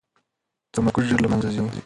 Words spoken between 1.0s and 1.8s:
ژر له منځه ځي.